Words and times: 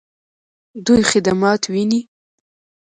دوی 0.85 1.01
خدمات 1.11 1.61
ویني؟ 1.73 2.01